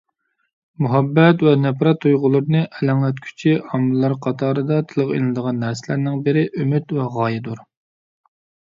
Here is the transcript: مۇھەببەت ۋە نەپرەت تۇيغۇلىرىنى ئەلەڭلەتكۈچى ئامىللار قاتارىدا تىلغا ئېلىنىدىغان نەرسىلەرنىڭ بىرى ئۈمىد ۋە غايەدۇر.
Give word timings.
مۇھەببەت 0.85 1.43
ۋە 1.47 1.53
نەپرەت 1.65 2.01
تۇيغۇلىرىنى 2.05 2.63
ئەلەڭلەتكۈچى 2.79 3.53
ئامىللار 3.67 4.17
قاتارىدا 4.25 4.81
تىلغا 4.95 5.09
ئېلىنىدىغان 5.19 5.65
نەرسىلەرنىڭ 5.67 6.19
بىرى 6.31 6.49
ئۈمىد 6.57 6.99
ۋە 7.01 7.09
غايەدۇر. 7.21 7.65